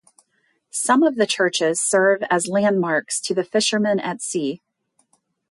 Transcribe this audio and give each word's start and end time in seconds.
Some 0.71 1.03
of 1.03 1.15
the 1.15 1.27
churches 1.27 1.79
serve 1.79 2.23
as 2.31 2.47
landmarks 2.47 3.21
to 3.21 3.35
the 3.35 3.43
fishermen 3.43 3.99
at 3.99 4.19
sea. 4.19 4.59